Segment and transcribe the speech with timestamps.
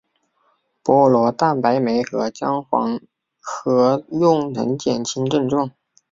[0.83, 2.99] 菠萝蛋白酶与姜黄
[3.39, 5.69] 合用能减轻症状。